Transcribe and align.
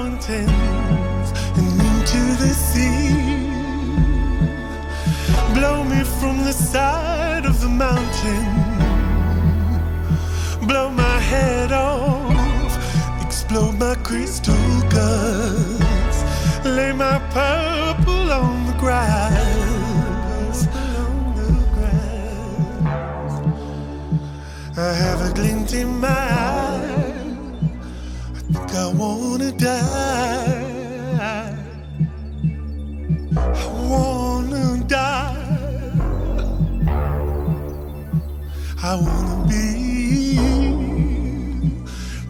mountains 0.00 1.28
and 1.58 1.72
into 1.88 2.22
the 2.42 2.52
sea. 2.68 3.08
Blow 5.56 5.78
me 5.92 6.00
from 6.18 6.36
the 6.48 6.52
side 6.52 7.44
of 7.46 7.56
the 7.64 7.72
mountain. 7.84 8.46
Blow 10.68 10.88
my 11.04 11.18
head 11.32 11.72
off, 11.72 12.72
explode 13.24 13.76
my 13.86 13.94
crystal 14.08 14.68
guts. 14.94 16.18
Lay 16.76 16.92
my 16.92 17.18
purple 17.38 18.28
on 18.42 18.66
the 18.68 18.76
grass. 18.84 19.48
I 24.78 24.92
have 25.04 25.20
a 25.28 25.32
glint 25.32 25.72
in 25.72 25.88
my 26.06 26.15
die. 29.58 31.54
I 33.36 33.68
wanna 33.90 34.84
die. 34.86 35.36
I 38.82 38.94
wanna 38.94 39.46
be 39.48 40.36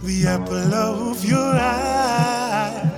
the 0.03 0.27
apple 0.29 0.75
of 0.75 1.25
your 1.25 1.55
eye. 1.55 2.91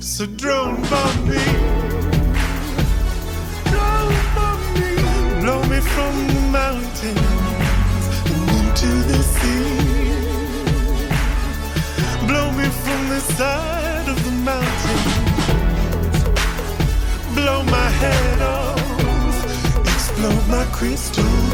So 0.00 0.26
drone 0.26 0.59
crystal 20.80 21.49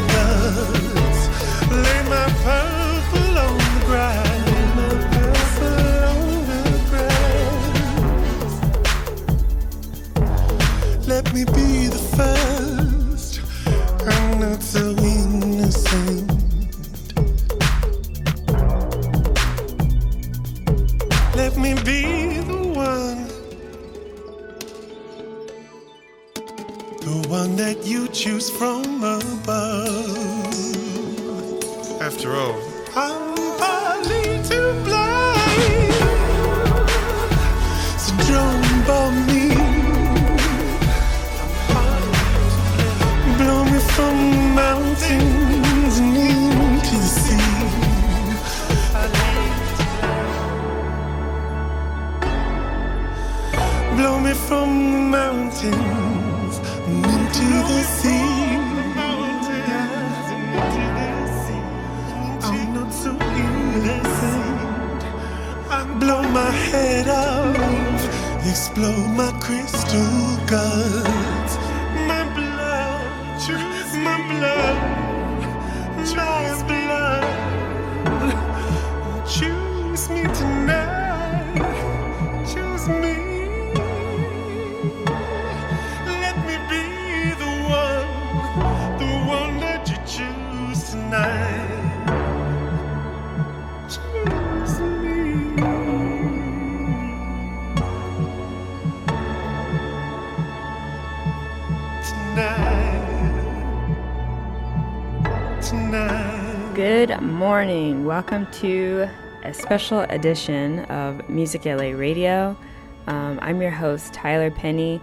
to 108.61 109.07
a 109.43 109.53
special 109.53 109.99
edition 110.09 110.79
of 110.85 111.29
Musick 111.29 111.65
LA 111.65 111.91
Radio. 111.91 112.57
Um, 113.05 113.37
I'm 113.39 113.61
your 113.61 113.69
host, 113.69 114.13
Tyler 114.13 114.49
Penny. 114.49 114.99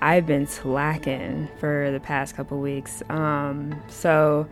I've 0.00 0.24
been 0.24 0.46
slacking 0.46 1.48
for 1.58 1.90
the 1.90 1.98
past 1.98 2.36
couple 2.36 2.60
weeks. 2.60 3.02
Um, 3.08 3.82
so, 3.88 4.46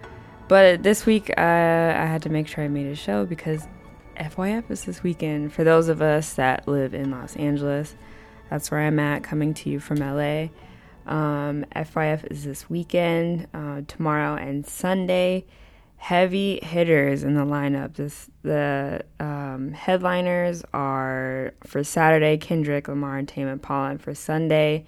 but 0.49 0.83
this 0.83 1.07
week 1.07 1.31
uh, 1.31 1.41
I 1.41 2.07
had 2.07 2.23
to 2.23 2.29
make 2.29 2.49
sure 2.49 2.65
I 2.65 2.69
made 2.69 2.87
a 2.87 2.97
show 2.97 3.25
because 3.25 3.69
FYF 4.17 4.69
is 4.69 4.85
this 4.85 5.05
weekend. 5.05 5.53
For 5.53 5.63
those 5.63 5.89
of 5.89 6.03
us 6.03 6.35
that 6.35 6.67
live 6.67 6.93
in 6.93 7.13
Los 7.13 7.37
Angeles, 7.37 7.95
that's 8.49 8.69
where 8.73 8.81
I'm 8.81 8.99
at, 8.99 9.23
coming 9.23 9.55
to 9.55 9.71
you 9.71 9.79
from 9.79 9.99
LA. 9.99 10.49
Um, 11.07 11.65
FYF 11.77 12.29
is 12.33 12.43
this 12.43 12.69
weekend, 12.69 13.47
uh, 13.55 13.83
tomorrow 13.87 14.35
and 14.35 14.67
Sunday. 14.67 15.45
Heavy 16.01 16.59
hitters 16.63 17.23
in 17.23 17.35
the 17.35 17.45
lineup. 17.45 17.95
This 17.95 18.31
the 18.43 19.05
um, 19.21 19.73
headliners 19.73 20.65
are 20.73 21.53
for 21.63 21.85
Saturday 21.85 22.39
Kendrick 22.39 22.89
Lamar 22.89 23.19
and 23.19 23.29
Tame 23.29 23.49
Impala, 23.49 23.91
and 23.91 24.03
for 24.03 24.15
Sunday 24.15 24.87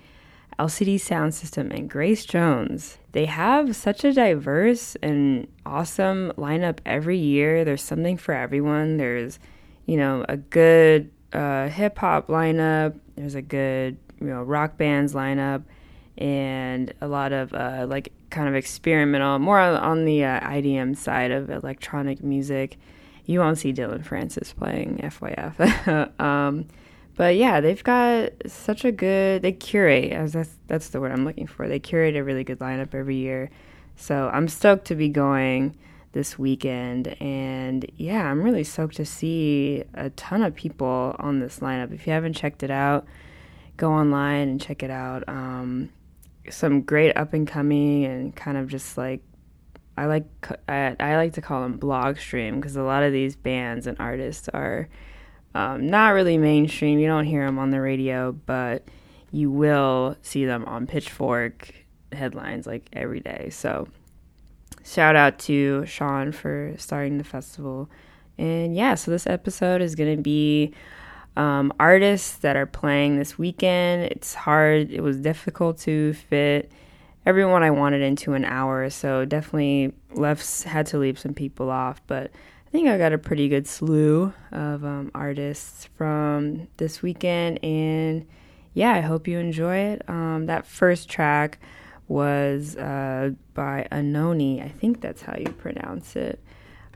LCD 0.58 0.94
Soundsystem 0.94 1.70
and 1.70 1.88
Grace 1.88 2.24
Jones. 2.24 2.96
They 3.12 3.26
have 3.26 3.76
such 3.76 4.04
a 4.04 4.12
diverse 4.12 4.96
and 5.02 5.46
awesome 5.66 6.32
lineup 6.38 6.78
every 6.86 7.18
year. 7.18 7.62
There's 7.62 7.82
something 7.82 8.16
for 8.16 8.34
everyone. 8.34 8.96
There's, 8.96 9.38
you 9.84 9.98
know, 9.98 10.24
a 10.30 10.38
good 10.38 11.10
uh, 11.34 11.68
hip 11.68 11.98
hop 11.98 12.28
lineup. 12.28 12.98
There's 13.16 13.34
a 13.34 13.42
good, 13.42 13.98
you 14.18 14.28
know, 14.28 14.42
rock 14.42 14.78
bands 14.78 15.12
lineup, 15.12 15.64
and 16.16 16.92
a 17.02 17.06
lot 17.06 17.32
of 17.32 17.52
uh, 17.52 17.86
like 17.86 18.12
kind 18.32 18.48
of 18.48 18.56
experimental, 18.56 19.38
more 19.38 19.60
on, 19.60 20.04
the 20.04 20.24
uh, 20.24 20.40
IDM 20.40 20.96
side 20.96 21.30
of 21.30 21.50
electronic 21.50 22.24
music. 22.24 22.78
You 23.26 23.38
won't 23.38 23.58
see 23.58 23.70
Dillon 23.70 24.02
Francis 24.02 24.52
playing 24.52 24.98
FYF. 24.98 26.20
um, 26.20 26.66
but 27.14 27.36
yeah, 27.36 27.60
they've 27.60 27.84
got 27.84 28.30
such 28.46 28.84
a 28.84 28.90
good. 28.90 29.42
They 29.42 29.52
curate, 29.52 30.12
as 30.12 30.32
that's 30.32 30.50
that's 30.66 30.88
the 30.88 31.00
word 31.00 31.12
I'm 31.12 31.24
looking 31.24 31.46
for. 31.46 31.68
They 31.68 31.78
curate 31.78 32.16
a 32.16 32.24
really 32.24 32.42
good 32.42 32.58
lineup 32.58 32.94
every 32.94 33.16
year. 33.16 33.50
So 33.94 34.30
I'm 34.32 34.48
stoked 34.48 34.86
to 34.86 34.94
be 34.94 35.08
going 35.08 35.76
this 36.12 36.38
weekend, 36.38 37.08
and 37.20 37.88
yeah, 37.96 38.30
I'm 38.30 38.42
really 38.42 38.64
stoked 38.64 38.96
to 38.96 39.04
see 39.04 39.84
a 39.94 40.10
ton 40.10 40.42
of 40.42 40.54
people 40.54 41.14
on 41.18 41.38
this 41.38 41.60
lineup. 41.60 41.92
If 41.92 42.06
you 42.06 42.12
haven't 42.12 42.32
checked 42.32 42.62
it 42.62 42.70
out, 42.70 43.06
go 43.76 43.92
online 43.92 44.48
and 44.48 44.60
check 44.60 44.82
it 44.82 44.90
out. 44.90 45.22
Um, 45.28 45.90
some 46.50 46.82
great 46.82 47.16
up 47.16 47.32
and 47.32 47.46
coming 47.46 48.04
and 48.04 48.34
kind 48.34 48.56
of 48.56 48.68
just 48.68 48.98
like 48.98 49.22
I 49.96 50.06
like 50.06 50.26
I, 50.68 50.96
I 50.98 51.16
like 51.16 51.34
to 51.34 51.42
call 51.42 51.62
them 51.62 51.76
blog 51.76 52.18
stream 52.18 52.56
because 52.56 52.76
a 52.76 52.82
lot 52.82 53.02
of 53.02 53.12
these 53.12 53.36
bands 53.36 53.86
and 53.86 53.96
artists 54.00 54.48
are 54.48 54.88
um, 55.54 55.86
not 55.86 56.10
really 56.10 56.38
mainstream. 56.38 56.98
You 56.98 57.06
don't 57.06 57.26
hear 57.26 57.44
them 57.44 57.58
on 57.58 57.70
the 57.70 57.80
radio, 57.80 58.32
but 58.32 58.84
you 59.30 59.50
will 59.50 60.16
see 60.22 60.44
them 60.44 60.64
on 60.64 60.86
Pitchfork 60.86 61.74
headlines 62.12 62.66
like 62.66 62.88
every 62.92 63.20
day. 63.20 63.48
So 63.50 63.88
shout 64.84 65.14
out 65.14 65.38
to 65.40 65.84
Sean 65.86 66.32
for 66.32 66.74
starting 66.78 67.18
the 67.18 67.24
festival. 67.24 67.90
And 68.38 68.74
yeah, 68.74 68.94
so 68.94 69.10
this 69.10 69.26
episode 69.26 69.82
is 69.82 69.94
going 69.94 70.16
to 70.16 70.22
be 70.22 70.72
um, 71.36 71.72
artists 71.80 72.36
that 72.38 72.56
are 72.56 72.66
playing 72.66 73.18
this 73.18 73.38
weekend. 73.38 74.04
It's 74.04 74.34
hard, 74.34 74.90
it 74.90 75.00
was 75.00 75.16
difficult 75.18 75.78
to 75.80 76.12
fit 76.14 76.70
everyone 77.24 77.62
I 77.62 77.70
wanted 77.70 78.02
into 78.02 78.34
an 78.34 78.44
hour, 78.44 78.90
so 78.90 79.24
definitely 79.24 79.92
left 80.12 80.64
had 80.64 80.86
to 80.86 80.98
leave 80.98 81.18
some 81.18 81.34
people 81.34 81.70
off, 81.70 82.02
but 82.06 82.30
I 82.66 82.70
think 82.70 82.88
I 82.88 82.98
got 82.98 83.12
a 83.12 83.18
pretty 83.18 83.48
good 83.48 83.66
slew 83.66 84.32
of 84.50 84.84
um, 84.84 85.10
artists 85.14 85.88
from 85.96 86.68
this 86.78 87.02
weekend, 87.02 87.62
and 87.62 88.26
yeah, 88.74 88.92
I 88.92 89.00
hope 89.00 89.28
you 89.28 89.38
enjoy 89.38 89.76
it. 89.76 90.02
Um, 90.08 90.46
that 90.46 90.66
first 90.66 91.08
track 91.08 91.58
was 92.08 92.76
uh, 92.76 93.30
by 93.54 93.86
Anohni, 93.92 94.62
I 94.62 94.68
think 94.68 95.00
that's 95.00 95.22
how 95.22 95.36
you 95.36 95.52
pronounce 95.52 96.16
it. 96.16 96.42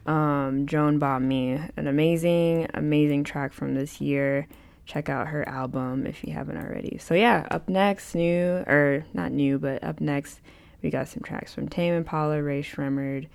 Um, 0.06 0.66
Drone 0.66 0.98
Bomb 0.98 1.26
Me, 1.26 1.60
an 1.76 1.86
amazing, 1.86 2.68
amazing 2.74 3.24
track 3.24 3.52
from 3.52 3.74
this 3.74 4.00
year 4.00 4.46
check 4.86 5.08
out 5.08 5.28
her 5.28 5.46
album 5.48 6.06
if 6.06 6.24
you 6.24 6.32
haven't 6.32 6.56
already. 6.56 6.96
So 6.98 7.14
yeah, 7.14 7.46
up 7.50 7.68
next, 7.68 8.14
new 8.14 8.64
or 8.66 9.04
not 9.12 9.32
new, 9.32 9.58
but 9.58 9.82
up 9.84 10.00
next, 10.00 10.40
we 10.82 10.90
got 10.90 11.08
some 11.08 11.22
tracks 11.22 11.52
from 11.52 11.68
Tame 11.68 11.94
Impala, 11.94 12.42
Rae 12.42 12.62
Sremmurd, 12.62 13.26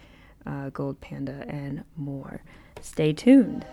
uh, 0.46 0.70
Gold 0.70 1.00
Panda, 1.02 1.46
and 1.48 1.84
more. 1.96 2.42
Stay 2.82 3.14
tuned. 3.14 3.66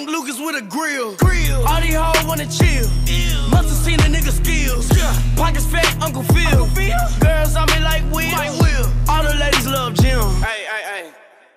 Frank 0.00 0.16
Lucas 0.16 0.40
with 0.40 0.56
a 0.56 0.62
grill. 0.62 1.14
Grill. 1.16 1.66
All 1.66 1.80
these 1.80 1.94
hoes 1.94 2.24
wanna 2.24 2.46
chill. 2.46 2.88
Ew. 3.04 3.50
Musta 3.50 3.74
seen 3.74 4.00
a 4.00 4.04
nigga 4.04 4.32
skills. 4.32 4.88
Yeah. 4.96 5.14
Pockets 5.36 5.66
fat, 5.66 5.94
Uncle 6.02 6.22
Phil. 6.22 6.46
Uncle 6.48 6.66
Phil. 6.68 6.96
Girls 7.20 7.54
on 7.54 7.66
me 7.66 7.80
like 7.80 8.02
Will. 8.10 8.32
Like 8.32 8.58
Will. 8.60 8.86
All 9.08 9.22
the 9.22 9.34
ladies 9.34 9.66
love 9.66 9.92
Jim. 9.94 10.22
Hey, 10.40 10.64
hey, 10.72 10.82
hey. 10.90 11.10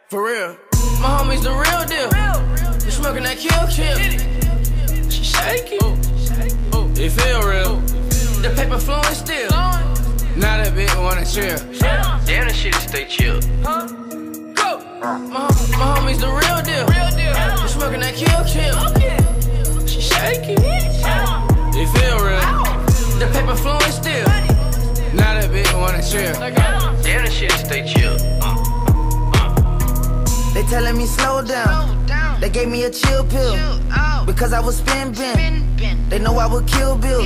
For 0.10 0.26
real. 0.26 0.58
My 1.00 1.20
homies 1.20 1.44
the 1.44 1.52
real 1.52 1.86
deal. 1.88 2.10
Real. 2.12 2.84
You 2.84 2.92
smoking 2.92 3.24
that 3.24 3.38
kill 3.38 3.66
kill. 3.72 3.98
She 5.10 5.24
shaking. 5.24 5.80
Oh. 5.82 5.98
Oh. 6.74 6.92
It 6.98 7.12
feel 7.12 7.44
real. 7.44 7.80
The 8.42 8.54
paper 8.58 8.78
flowing 8.78 9.04
still. 9.16 9.52
Now 10.36 10.58
that 10.60 10.74
bitch 10.74 10.94
wanna 11.02 11.26
chill. 11.26 11.58
Damn, 11.80 12.48
the 12.48 12.54
shit 12.54 12.76
stay 12.76 13.06
chill. 13.06 13.40
Huh? 13.64 13.88
My, 15.04 15.18
my 15.20 15.50
homies 16.00 16.22
the 16.22 16.32
real 16.32 16.62
deal. 16.64 16.88
Real 16.88 17.12
deal. 17.12 17.36
We 17.62 17.68
smoking 17.68 18.00
that 18.00 18.16
kill 18.16 18.40
kill. 18.48 19.86
She 19.86 20.00
shaking. 20.00 20.56
It 20.64 21.88
feel 21.92 22.20
real. 22.24 22.40
The 23.20 23.28
paper 23.34 23.54
flowing 23.54 23.92
still. 23.92 24.26
Now 25.14 25.34
that 25.36 25.50
bitch 25.52 25.78
wanna 25.78 26.02
chill. 26.02 26.32
Damn, 27.04 27.26
the 27.26 27.32
shit 27.32 27.52
stay 27.52 27.86
chill. 27.86 28.16
Uh, 28.42 28.56
uh, 29.36 29.60
uh. 29.68 30.54
They 30.54 30.64
telling 30.64 30.98
me 30.98 31.06
slow 31.06 31.44
down. 31.44 32.06
They 32.40 32.50
gave 32.50 32.70
me 32.70 32.86
a 32.86 32.90
chill 32.90 33.26
pill 33.26 33.82
because 34.26 34.54
I 34.54 34.62
was 34.62 34.78
spin 34.78 35.12
bin. 35.12 35.68
They 36.08 36.20
know 36.20 36.38
I 36.38 36.48
would 36.48 36.66
kill 36.66 36.98
Bill. 36.98 37.26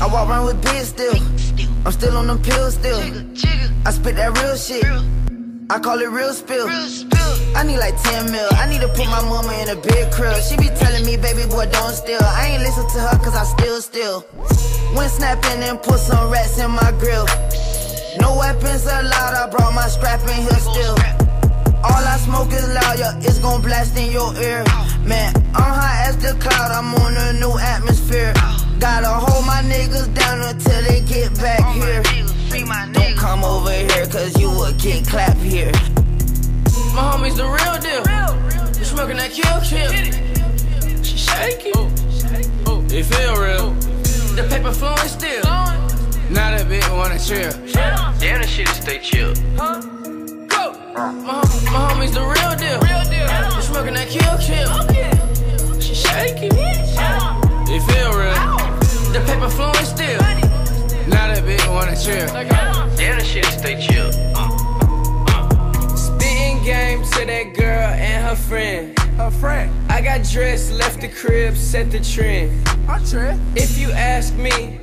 I 0.00 0.06
walk 0.06 0.30
around 0.30 0.46
with 0.46 0.62
big 0.62 0.86
still. 0.86 1.14
I'm 1.84 1.92
still 1.92 2.16
on 2.16 2.28
them 2.28 2.40
pills 2.40 2.72
still. 2.72 3.02
I 3.84 3.90
spit 3.90 4.16
that 4.16 4.32
real 4.38 4.56
shit. 4.56 5.21
I 5.72 5.78
call 5.78 5.98
it 6.00 6.10
real 6.10 6.34
spill. 6.34 6.68
real 6.68 6.86
spill. 6.86 7.56
I 7.56 7.64
need 7.64 7.78
like 7.78 7.96
10 7.96 8.30
mil. 8.30 8.46
I 8.60 8.68
need 8.68 8.82
to 8.82 8.88
put 8.88 9.08
my 9.08 9.24
mama 9.24 9.56
in 9.64 9.70
a 9.70 9.76
big 9.80 10.12
crib. 10.12 10.36
She 10.44 10.54
be 10.58 10.68
telling 10.76 11.00
me, 11.06 11.16
baby 11.16 11.48
boy, 11.48 11.64
don't 11.72 11.96
steal. 11.96 12.20
I 12.20 12.52
ain't 12.52 12.62
listen 12.62 12.84
to 12.92 12.98
her 13.00 13.16
cause 13.24 13.32
I 13.32 13.44
still 13.44 13.80
still. 13.80 14.26
Went 14.94 15.10
snapping 15.10 15.64
and 15.64 15.80
put 15.80 15.98
some 15.98 16.28
rats 16.30 16.58
in 16.58 16.70
my 16.72 16.92
grill. 17.00 17.24
No 18.20 18.36
weapons 18.36 18.84
allowed, 18.84 19.32
I 19.32 19.48
brought 19.48 19.72
my 19.72 19.88
strap 19.88 20.20
in 20.28 20.44
here 20.44 20.60
still. 20.60 20.92
All 21.80 22.04
I 22.04 22.20
smoke 22.20 22.52
is 22.52 22.68
loud, 22.68 22.98
yeah, 22.98 23.16
it's 23.24 23.38
gon' 23.38 23.62
blast 23.62 23.96
in 23.96 24.12
your 24.12 24.36
ear. 24.44 24.64
Man, 25.08 25.32
I'm 25.56 25.72
high 25.72 26.04
as 26.04 26.18
the 26.18 26.36
cloud, 26.36 26.70
I'm 26.70 26.92
on 27.00 27.16
a 27.16 27.32
new 27.40 27.56
atmosphere. 27.56 28.34
Gotta 28.78 29.08
hold 29.08 29.46
my 29.46 29.62
niggas 29.64 30.12
down 30.12 30.42
until 30.52 30.82
they 30.82 31.00
get 31.00 31.32
back 31.40 31.64
here. 31.72 32.02
Don't 32.52 33.16
come 33.16 33.44
over 33.44 33.70
here, 33.72 34.06
cause 34.08 34.38
you 34.38 34.50
will 34.50 34.74
get 34.74 35.06
clapped 35.08 35.38
here. 35.38 35.72
My 36.92 37.00
homies 37.08 37.34
the 37.34 37.48
real 37.48 37.78
deal. 37.80 38.04
You 38.78 38.84
smoking 38.84 39.16
that 39.16 39.30
kill 39.30 39.58
kill. 39.64 39.90
She 41.02 41.16
shaking. 41.16 41.72
Oh, 41.74 41.90
oh. 42.66 42.84
It 42.90 43.04
feel 43.04 43.36
real. 43.36 43.70
The 44.36 44.46
paper 44.50 44.70
flowing 44.70 44.98
still. 45.08 45.42
Now 46.28 46.54
that 46.54 46.66
bitch 46.66 46.86
wanna 46.94 47.18
chill. 47.18 47.52
Damn, 48.20 48.42
the 48.42 48.46
shit 48.46 48.68
stay 48.68 48.98
chill. 48.98 49.32
Huh? 49.56 49.80
Go. 50.48 50.74
My, 50.94 51.40
my 51.72 51.88
homies 51.88 52.12
the 52.12 52.20
real 52.20 52.54
deal. 52.60 52.82
You 53.56 53.62
smoking 53.62 53.94
that 53.94 54.08
kill 54.10 54.36
kill. 54.36 55.80
She 55.80 55.94
shaking. 55.94 56.52
It 56.52 57.80
feel 57.90 58.12
real. 58.12 58.72
The 59.12 59.20
paper 59.26 59.48
chill. 62.04 62.26
Damn, 62.96 63.18
the 63.18 63.24
shit 63.24 63.44
stay 63.46 63.80
chill. 63.80 64.10
Uh, 64.34 64.48
uh. 65.28 65.96
Spitting 65.96 66.62
game 66.64 67.02
to 67.04 67.26
that 67.26 67.54
girl 67.54 67.88
and 67.90 68.26
her 68.26 68.36
friend. 68.36 68.98
Her 69.16 69.30
friend. 69.30 69.70
I 69.90 70.00
got 70.00 70.24
dressed, 70.24 70.72
left 70.72 71.00
the 71.00 71.08
crib, 71.08 71.56
set 71.56 71.90
the 71.90 72.00
trend. 72.00 72.68
I 72.88 72.98
trend. 73.04 73.40
If 73.56 73.78
you 73.78 73.90
ask 73.92 74.34
me, 74.34 74.80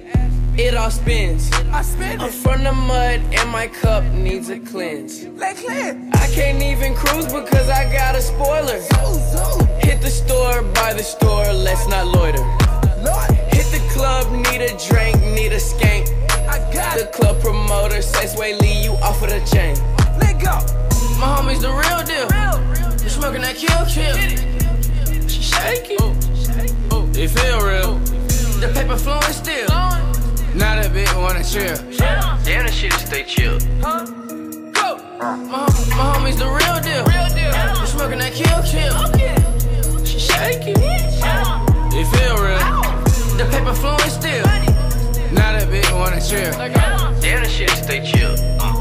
it 0.57 0.75
all 0.75 0.91
spins. 0.91 1.51
I 1.71 1.81
spin 1.81 2.21
I'm 2.21 2.31
from 2.31 2.63
the 2.63 2.71
mud 2.71 3.21
and 3.33 3.49
my 3.49 3.67
cup 3.67 4.03
needs 4.13 4.49
a 4.49 4.59
cleanse. 4.59 5.25
Let 5.25 5.57
clear. 5.57 5.99
I 6.13 6.27
can't 6.33 6.61
even 6.63 6.95
cruise 6.95 7.25
because 7.25 7.69
I 7.69 7.91
got 7.91 8.15
a 8.15 8.21
spoiler. 8.21 8.79
Zoom, 8.79 9.13
zoom. 9.31 9.67
Hit 9.79 10.01
the 10.01 10.09
store, 10.09 10.61
buy 10.73 10.93
the 10.93 11.03
store, 11.03 11.51
let's 11.53 11.88
not 11.88 12.07
loiter. 12.07 12.45
Lord, 13.03 13.31
Hit 13.51 13.67
the 13.71 13.81
club, 13.91 14.31
need 14.31 14.61
a 14.61 14.77
drink, 14.88 15.21
need 15.21 15.51
a 15.51 15.59
skank. 15.59 16.18
I 16.59 16.73
got 16.73 16.97
The 16.97 17.05
club 17.05 17.41
promoter 17.41 18.01
says, 18.01 18.35
Swae 18.35 18.59
Lee, 18.59 18.83
you 18.83 18.91
off 19.03 19.21
of 19.23 19.29
the 19.29 19.39
chain. 19.51 19.75
Let 20.19 20.41
go. 20.41 20.59
My 21.19 21.39
homies 21.39 21.61
the 21.61 21.71
real 21.71 22.01
deal. 22.03 22.27
You 23.03 23.09
smoking 23.09 23.41
that 23.41 23.55
kill 23.55 23.85
kill. 23.87 24.15
She 25.27 25.41
shaking. 25.41 25.97
Oh, 26.91 27.09
it 27.13 27.29
feel 27.29 27.61
real. 27.61 27.99
The 28.59 28.71
paper 28.73 28.97
flowing 28.97 29.33
still. 29.33 29.69
Now 30.55 30.75
that 30.75 30.91
bitch 30.91 31.13
wanna 31.21 31.43
chill. 31.43 31.77
Damn, 32.43 32.65
the 32.65 32.71
shit 32.71 32.93
stay 32.93 33.23
chill. 33.23 33.57
Huh? 33.81 34.05
Go. 34.73 34.97
My, 35.19 35.65
my 35.95 36.05
homies 36.13 36.37
the 36.37 36.47
real 36.47 36.79
deal. 36.83 37.05
You 37.79 37.87
smoking 37.87 38.19
that 38.19 38.33
kill 38.33 38.61
kill. 38.63 40.03
She 40.05 40.19
shaking. 40.19 40.75
It 40.77 42.05
feel 42.15 42.35
real. 42.35 42.79
The 43.37 43.47
paper 43.51 43.73
flowing 43.73 44.09
still. 44.09 44.78
Now 45.31 45.53
that 45.53 45.67
bitch 45.67 45.91
wanna 45.93 46.19
chill. 46.19 46.51
Damn, 47.21 47.43
the 47.43 47.50
shit 47.50 47.69
stay 47.69 48.03
chill. 48.03 48.36
life, 48.59 48.78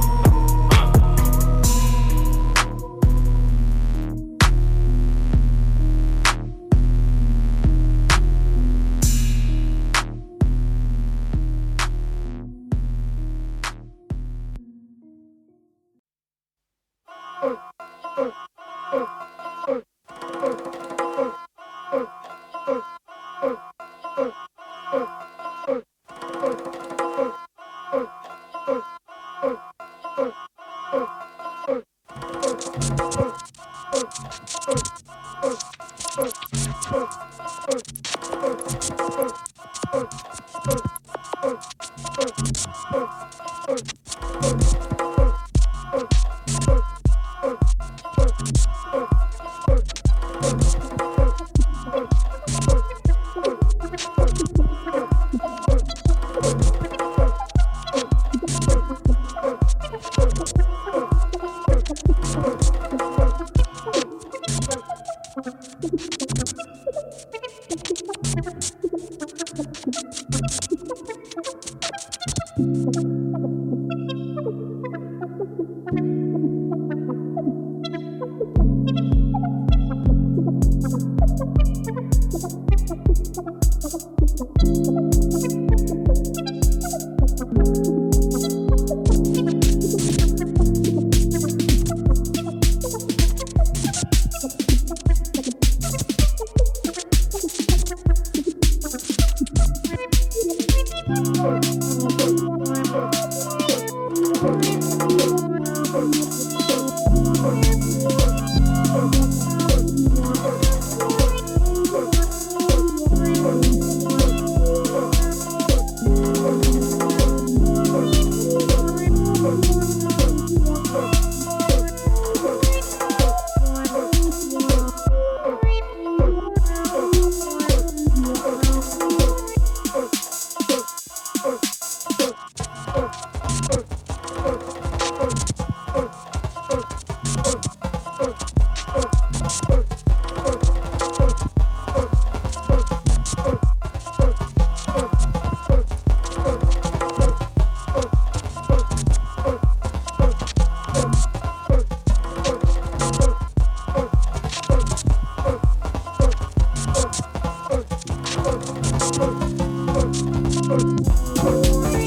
Música 161.49 161.98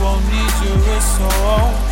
won't 0.00 0.24
need 0.30 0.52
your 0.64 0.76
wrist 0.76 1.87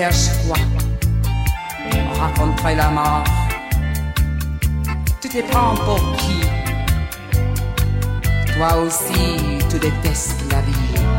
Tu 0.00 0.06
cherches 0.06 0.30
quoi 0.46 0.56
On 2.16 2.74
la 2.74 2.88
mort. 2.88 3.24
Tu 5.20 5.28
te 5.28 5.42
prends 5.50 5.74
pour 5.74 6.16
qui? 6.16 6.40
Toi 8.54 8.78
aussi, 8.78 9.36
tu 9.68 9.78
détestes 9.78 10.42
la 10.50 10.62
vie. 10.62 11.09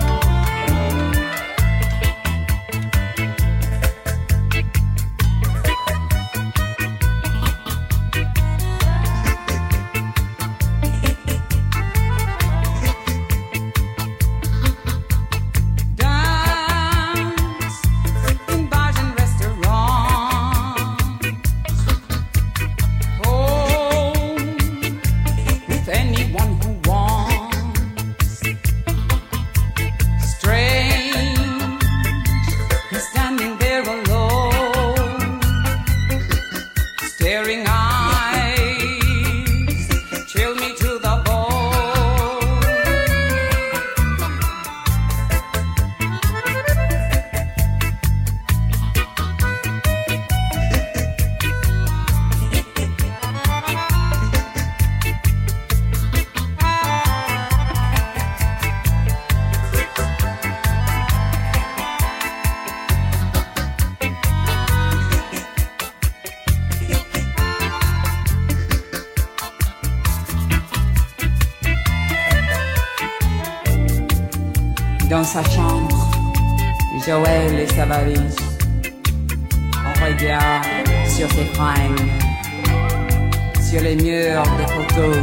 Les 83.79 83.95
murs 83.95 84.43
des 84.57 84.67
photos, 84.67 85.15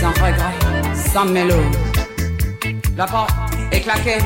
sans 0.00 0.10
regret, 0.10 0.94
sans 0.94 1.24
mélo. 1.24 1.56
La 2.96 3.06
porte 3.06 3.30
est 3.72 3.80
claquée, 3.80 4.18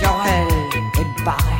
Joël 0.00 0.48
est 0.98 1.24
barré. 1.24 1.57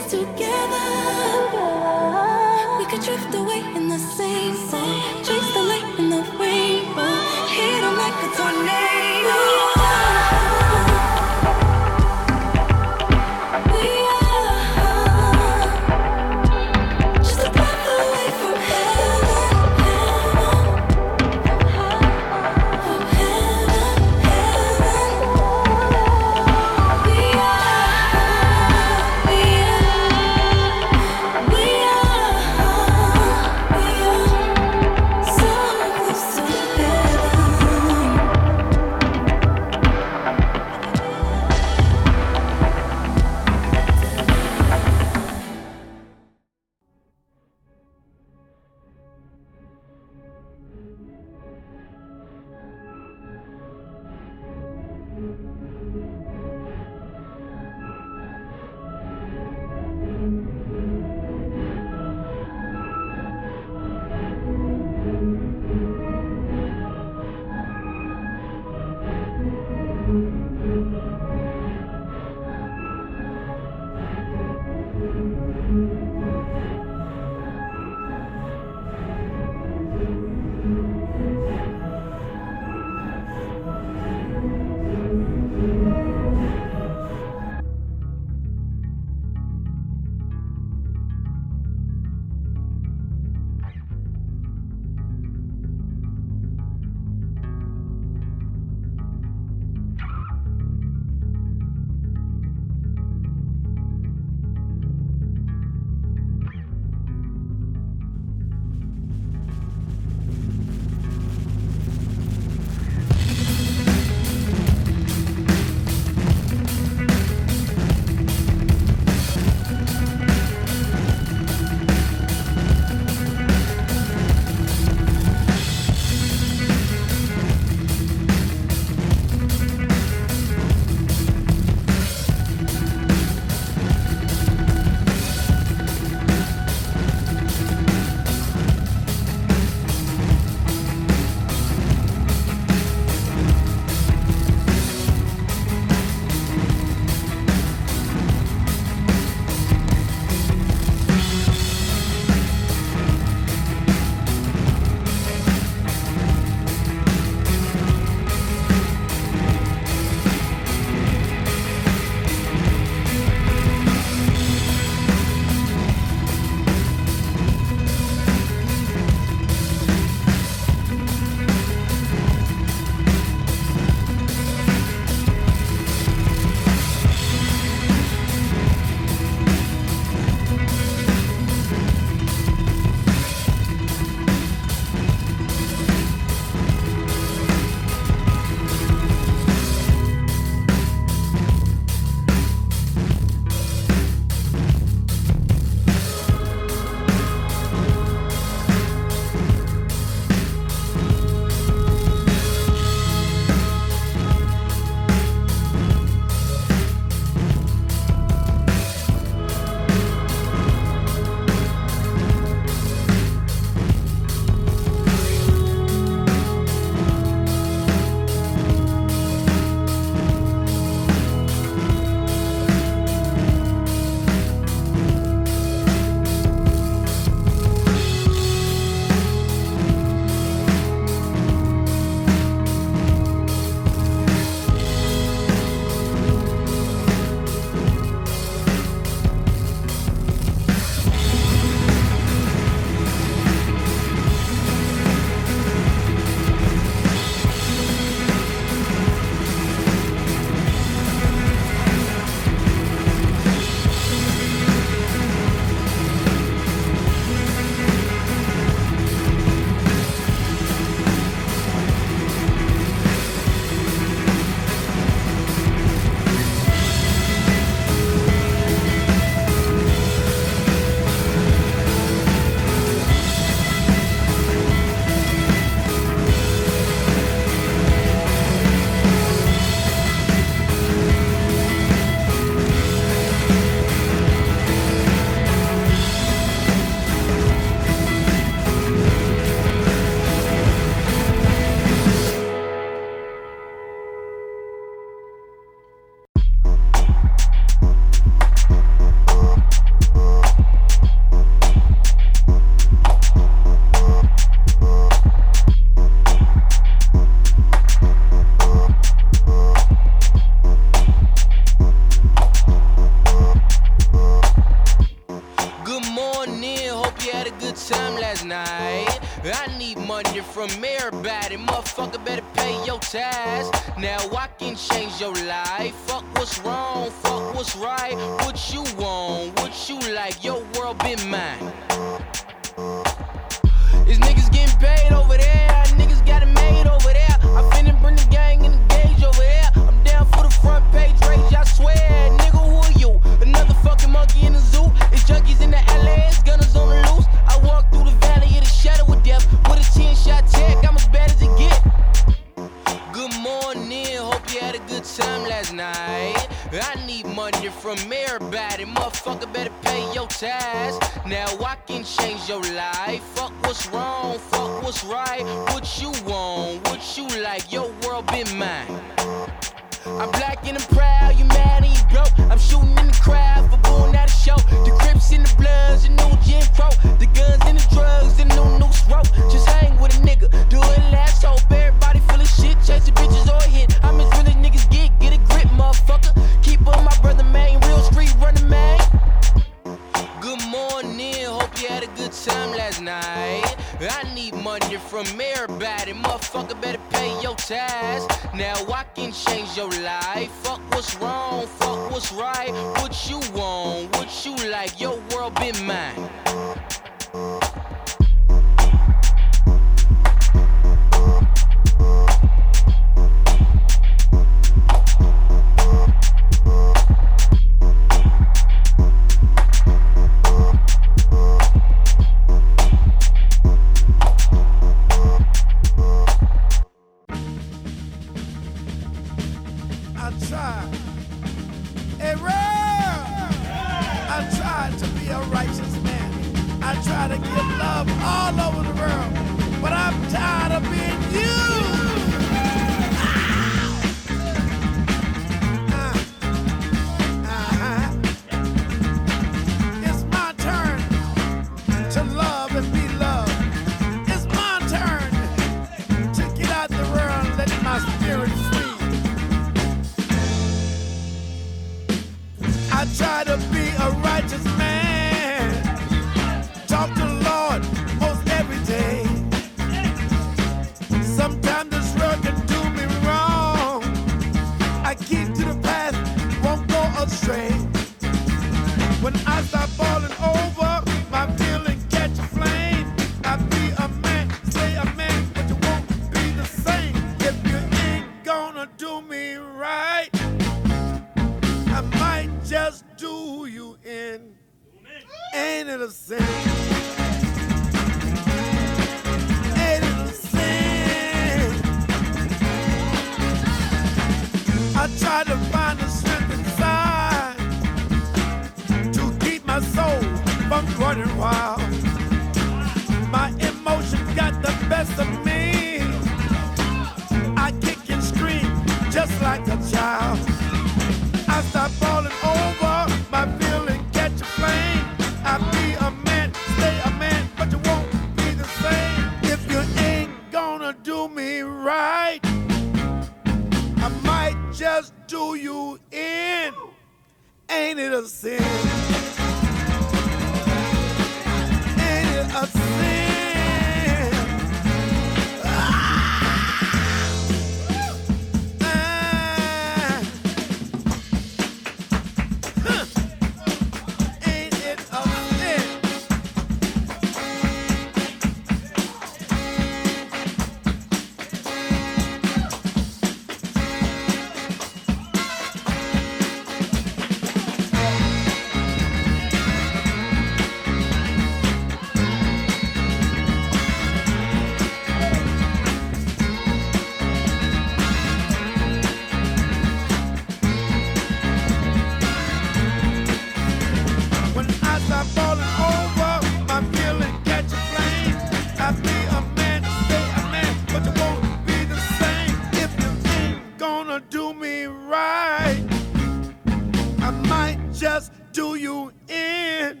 Just 597.98 598.32
do 598.52 598.76
you 598.76 599.12
in. 599.28 600.00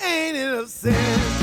Ain't 0.00 0.36
it 0.36 0.54
a 0.54 0.66
sin? 0.68 1.37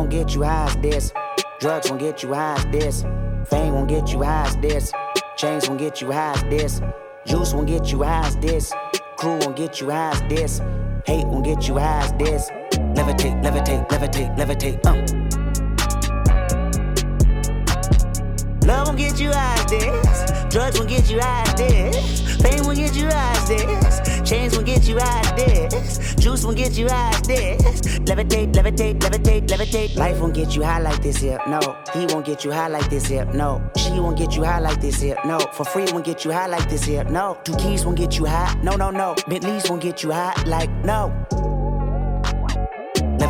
Won't 0.00 0.10
get 0.10 0.34
you 0.34 0.42
high 0.42 0.64
as 0.64 0.76
this. 0.76 1.12
Drugs 1.60 1.90
won't 1.90 2.00
get 2.00 2.22
you 2.22 2.32
high 2.32 2.54
as 2.54 2.64
this. 2.72 3.02
Fame 3.44 3.74
won't 3.74 3.88
get 3.88 4.10
you 4.10 4.22
high 4.22 4.46
as 4.46 4.56
this. 4.56 4.92
Chains 5.36 5.68
won't 5.68 5.78
get 5.78 6.00
you 6.00 6.10
high 6.10 6.32
as 6.32 6.42
this. 6.44 6.80
Juice 7.26 7.52
won't 7.52 7.66
get 7.66 7.92
you 7.92 8.02
high 8.02 8.26
as 8.26 8.34
this. 8.36 8.72
Crew 9.18 9.38
won't 9.40 9.56
get 9.56 9.78
you 9.78 9.90
high 9.90 10.12
as 10.12 10.22
this. 10.22 10.62
Hate 11.04 11.26
won't 11.26 11.44
get 11.44 11.68
you 11.68 11.76
high 11.78 12.04
as 12.04 12.12
this. 12.14 12.48
Levitate, 12.96 13.42
levitate, 13.44 13.86
levitate, 13.90 14.34
levitate. 14.38 14.80
Uh. 14.86 14.94
Love 18.66 18.86
won't 18.86 18.98
get 18.98 19.20
you 19.20 19.30
high 19.30 19.54
as 19.54 19.66
this. 19.66 20.30
Drugs 20.50 20.78
won't 20.78 20.88
get 20.88 21.10
you 21.10 21.20
high 21.20 21.42
as 21.42 21.54
this. 21.56 22.29
Fame 22.42 22.64
won't 22.64 22.76
get 22.76 22.96
you 22.96 23.08
as 23.08 23.48
this. 23.48 24.28
Chains 24.28 24.54
won't 24.54 24.66
get 24.66 24.88
you 24.88 24.98
as 24.98 25.32
this. 25.32 26.14
Juice 26.16 26.44
won't 26.44 26.56
get 26.56 26.76
you 26.78 26.86
as 26.88 27.20
this. 27.22 27.80
Levitate, 28.00 28.52
levitate, 28.52 28.98
levitate, 28.98 29.46
levitate. 29.46 29.96
Life 29.96 30.20
won't 30.20 30.34
get 30.34 30.56
you 30.56 30.62
high 30.62 30.78
like 30.78 31.02
this 31.02 31.18
here. 31.18 31.40
No. 31.46 31.60
He 31.92 32.06
won't 32.06 32.24
get 32.24 32.44
you 32.44 32.52
high 32.52 32.68
like 32.68 32.88
this 32.90 33.06
here. 33.06 33.24
No. 33.26 33.62
She 33.76 34.00
won't 34.00 34.16
get 34.18 34.36
you 34.36 34.44
high 34.44 34.60
like 34.60 34.80
this 34.80 35.00
here. 35.00 35.16
No. 35.24 35.38
For 35.52 35.64
free 35.64 35.86
won't 35.92 36.04
get 36.04 36.24
you 36.24 36.32
high 36.32 36.46
like 36.46 36.68
this 36.68 36.84
here. 36.84 37.04
No. 37.04 37.38
Two 37.44 37.56
keys 37.56 37.84
won't 37.84 37.98
get 37.98 38.18
you 38.18 38.26
high. 38.26 38.58
No, 38.62 38.76
no, 38.76 38.90
no. 38.90 39.14
Bentleys 39.28 39.68
won't 39.68 39.82
get 39.82 40.02
you 40.02 40.12
high 40.12 40.34
like 40.46 40.70
no 40.84 41.39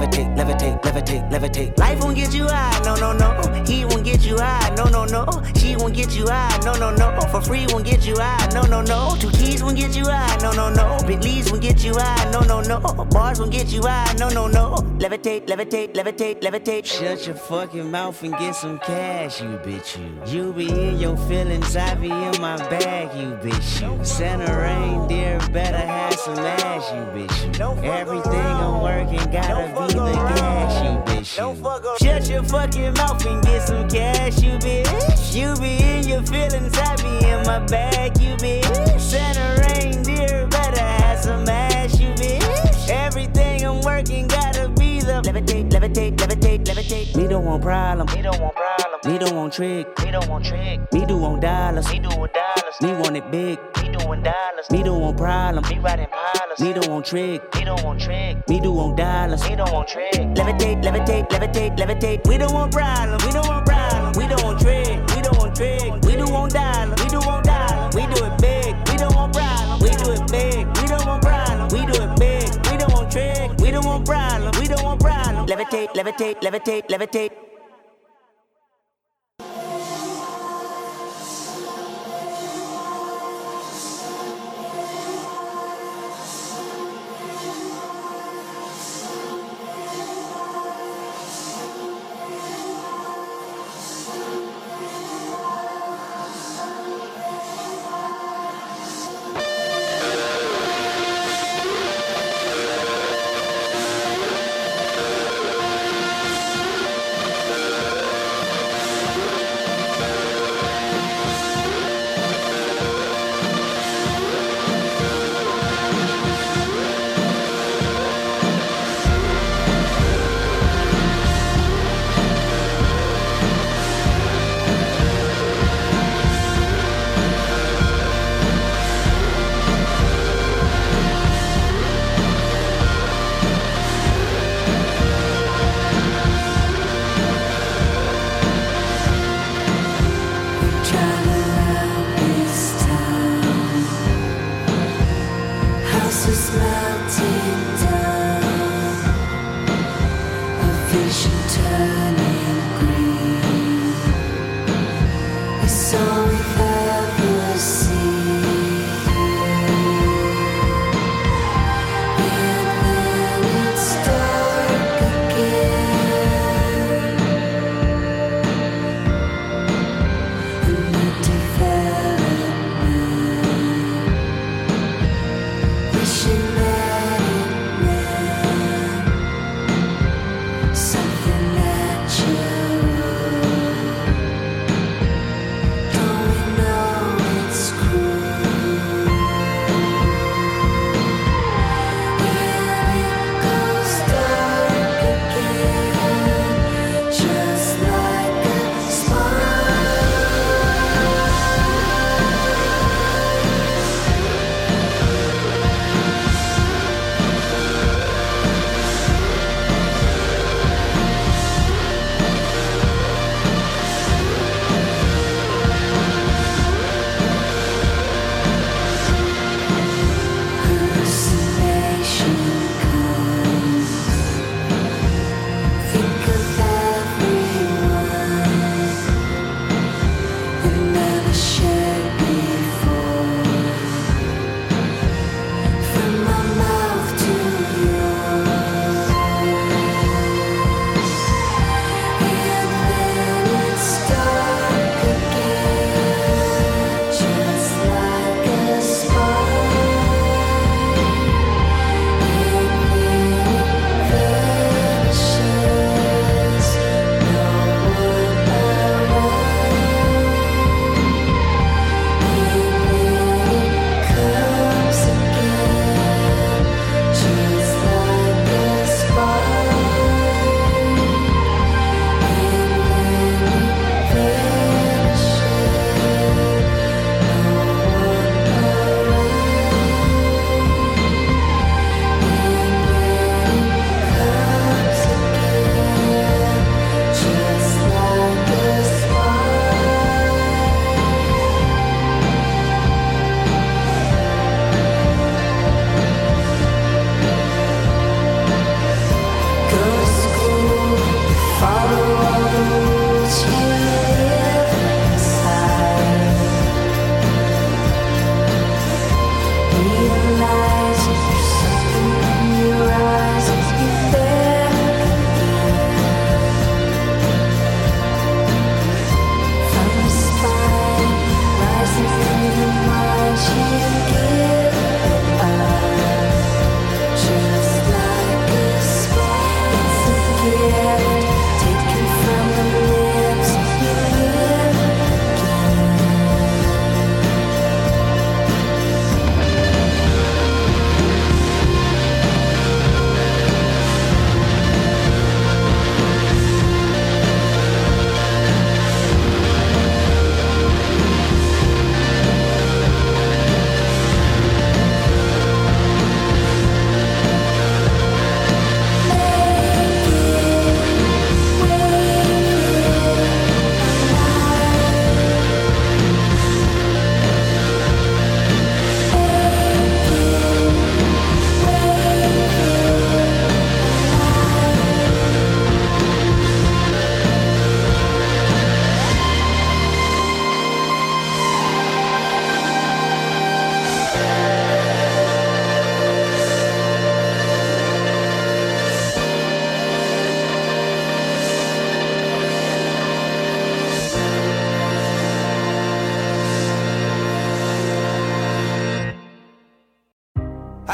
levitate, 0.01 0.35
levitate, 0.37 0.81
levitate, 0.83 1.31
levitate. 1.31 1.79
Life 1.79 2.01
won't 2.01 2.17
get 2.17 2.33
you 2.35 2.47
high, 2.47 2.81
no, 2.85 2.95
no, 2.97 3.13
no. 3.13 3.65
He 3.67 3.85
won't 3.85 4.05
get 4.05 4.25
you 4.25 4.37
high, 4.39 4.75
no, 4.75 4.85
no, 4.85 5.05
no. 5.05 5.27
She 5.57 5.77
won't 5.77 5.95
get 5.95 6.17
you 6.17 6.27
high, 6.27 6.59
no, 6.65 6.73
no, 6.75 6.91
no. 6.91 7.21
For 7.29 7.41
free 7.43 7.67
won't 7.69 7.85
get 7.85 8.07
you 8.07 8.17
high, 8.19 8.49
no, 8.55 8.63
no, 8.63 8.81
no. 8.81 9.17
Two 9.21 9.31
keys 9.31 9.63
won't 9.63 9.77
get 9.77 9.95
you 9.95 10.05
high, 10.05 10.37
no, 10.41 10.53
no, 10.53 10.71
no. 10.71 10.99
Bentleys 11.07 11.51
won't 11.51 11.63
get 11.63 11.85
you 11.85 11.93
high, 11.95 12.31
no, 12.31 12.41
no, 12.41 12.61
no. 12.63 12.81
Bars 13.11 13.39
won't 13.41 13.53
get 13.53 13.69
you 13.69 13.83
high, 13.83 14.13
no, 14.19 14.29
no, 14.31 14.47
no. 14.47 14.77
Levitate, 14.99 15.47
levitate, 15.47 15.95
levitate, 15.95 16.41
levitate. 16.41 16.87
Shut 16.87 17.27
your 17.27 17.37
fucking 17.37 17.91
mouth 17.91 18.23
and 18.23 18.33
get 18.39 18.55
some 18.55 18.79
cash, 18.79 19.43
you 19.43 19.59
bitch, 19.65 19.99
you. 19.99 20.41
You 20.47 20.53
be 20.53 20.69
in 20.69 20.99
your 20.99 21.17
feelings, 21.17 21.77
I 21.77 21.95
be 21.95 22.11
in 22.11 22.41
my 22.41 22.57
bag, 22.69 23.15
you 23.19 23.33
bitch, 23.43 23.83
you. 23.83 24.05
Santa 24.05 24.51
reindeer 24.57 25.39
better 25.53 25.77
have 25.77 26.15
some 26.15 26.39
ass, 26.39 26.91
you 26.91 27.27
bitch, 27.27 27.59
you. 27.59 27.91
Everything 27.91 28.33
I'm 28.35 28.81
working 28.83 29.31
gotta 29.31 29.67
be 29.87 29.90
gas, 29.95 30.85
you 30.85 31.13
bitch. 31.13 31.99
Shut 32.03 32.29
your 32.29 32.43
fucking 32.45 32.95
mouth 32.95 33.25
and 33.27 33.43
get 33.45 33.63
some 33.67 33.89
cash, 33.89 34.43
you 34.43 34.53
bitch. 34.59 35.35
You 35.35 35.55
be 35.61 35.83
in 35.83 36.09
your 36.09 36.23
feelings, 36.23 36.77
I 36.77 36.97
be 36.97 37.27
in 37.29 37.43
my 37.47 37.59
bag, 37.67 38.21
you 38.21 38.35
bitch. 38.37 39.01
Santa 39.01 39.61
reindeer 39.63 40.47
better 40.49 40.81
have 40.81 41.21
some 41.21 41.49
ass, 41.49 41.99
you 42.01 42.09
bitch. 42.11 42.89
Everything 42.89 43.65
I'm 43.65 43.81
working 43.83 44.27
gotta 44.29 44.69
be 44.69 45.01
the 45.01 45.23
levitate, 45.23 45.71
levitate, 45.71 46.17
levitate, 46.17 46.65
levitate. 46.65 47.17
Me 47.17 47.27
don't 47.27 47.45
want 47.45 47.63
problem. 47.63 48.07
Me 48.15 48.23
don't 48.23 48.41
want 48.41 48.55
problem. 48.55 48.80
Me 49.03 49.17
don't 49.17 49.35
want 49.35 49.55
trick. 49.55 49.87
Me 50.05 50.11
don't 50.11 50.29
want 50.29 50.45
trick. 50.45 50.79
Me 50.93 51.07
do 51.07 51.17
want 51.17 51.41
dollars. 51.41 51.89
Me 51.89 52.01
do 52.01 52.09
want 52.11 52.35
dollars. 52.35 52.75
Me 52.83 52.93
want 52.93 53.17
it 53.17 53.31
big. 53.31 53.59
Me 53.81 53.97
doing 53.97 54.23
dollars. 54.23 54.71
Me 54.71 54.83
don't 54.83 55.01
want 55.01 55.17
problem. 55.17 55.65
Me 55.71 55.79
riding 55.79 56.07
pilots. 56.07 56.61
Me 56.61 56.75
don't 56.75 56.89
want 56.91 57.07
trick. 57.07 57.43
Me 57.55 57.65
don't 57.65 57.83
want 57.83 57.99
trick. 57.99 58.47
Me 58.47 58.61
do 58.61 58.73
want 58.73 58.99
dollars. 58.99 59.43
Me 59.49 59.57
don't 59.57 59.73
want 59.73 59.89
trick. 59.89 60.13
Levitate, 60.13 60.83
levitate, 60.83 61.27
levitate, 61.31 61.79
levitate. 61.79 62.27
We 62.29 62.37
don't 62.37 62.53
want 62.53 62.73
problem. 62.73 63.19
We 63.25 63.33
don't 63.33 63.49
want 63.49 63.65
problem. 63.65 64.13
We 64.19 64.29
don't 64.29 64.45
want 64.45 64.61
trick. 64.61 65.17
We 65.17 65.23
don't 65.23 65.39
want 65.39 65.57
trick. 65.57 66.05
We 66.05 66.17
do 66.17 66.31
want 66.31 66.53
dollars. 66.53 67.03
We 67.03 67.09
do 67.09 67.21
want 67.21 67.45
dollars. 67.47 67.97
We 67.97 68.03
do 68.03 68.25
it 68.27 68.39
big. 68.39 68.77
We 68.91 68.97
don't 68.99 69.15
want 69.15 69.33
problem. 69.33 69.81
We 69.81 69.97
do 69.97 70.13
it 70.13 70.31
big. 70.31 70.67
We 70.77 70.87
don't 70.87 71.07
want 71.07 71.23
problem. 71.23 71.69
We 71.73 71.87
do 71.91 72.03
it 72.03 72.19
big. 72.21 72.71
We 72.71 72.77
don't 72.77 72.93
want 72.93 73.11
trick. 73.11 73.59
We 73.61 73.71
don't 73.71 73.87
want 73.87 74.05
problem. 74.05 74.53
We 74.61 74.69
don't 74.69 74.83
want 74.83 75.01
problem. 75.01 75.47
Levitate, 75.47 75.89
levitate, 75.95 76.43
levitate, 76.43 76.87
levitate. 76.89 77.50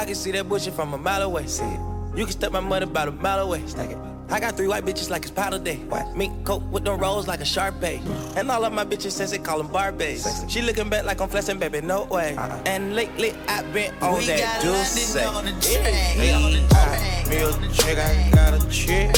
Can 0.07 0.15
see 0.15 0.31
that 0.33 0.49
bullshit 0.49 0.75
from 0.75 0.95
a 0.95 0.99
mile 0.99 1.23
away. 1.23 1.47
See 1.47 1.65
it. 1.65 1.81
You 2.17 2.25
can 2.25 2.33
step 2.33 2.53
my 2.53 2.61
money 2.61 2.85
about 2.85 3.09
a 3.09 3.13
mile 3.13 3.41
away. 3.41 3.67
Stack 3.67 3.91
it. 3.91 3.99
I 4.29 4.41
got 4.41 4.57
three 4.57 4.67
white 4.67 4.85
bitches 4.85 5.11
like 5.11 5.23
it's 5.23 5.31
powder 5.31 5.59
day. 5.59 5.77
What? 5.89 6.17
Mink 6.17 6.45
coat 6.45 6.63
with 6.65 6.85
them 6.85 6.99
rolls 6.99 7.29
like 7.29 7.41
a 7.41 7.45
Sharpay. 7.45 8.01
And 8.37 8.51
all 8.51 8.65
of 8.65 8.73
my 8.73 8.85
bitches 8.85 9.13
says 9.13 9.31
they 9.31 9.39
call 9.39 9.59
them 9.59 9.69
Barbies. 9.69 10.51
She 10.51 10.63
looking 10.63 10.89
back 10.89 11.05
like 11.05 11.21
I'm 11.21 11.29
flexing, 11.29 11.59
baby, 11.59 11.81
no 11.81 12.05
way. 12.05 12.35
Uh-uh. 12.37 12.63
And 12.67 12.97
lately 12.97 13.35
I've 13.47 13.73
been 13.73 13.95
on 14.03 14.19
we 14.19 14.27
that 14.27 14.63
juice. 14.63 15.17
On 15.17 15.45
the 15.45 15.51
track. 15.61 16.17
Yeah. 16.17 16.39
The 16.51 16.67
track. 16.69 17.29
Me 17.29 17.37
a 17.37 17.53
chick, 17.73 17.99
I 17.99 18.31
got 18.35 18.55
a 18.55 18.69
chick. 18.69 19.15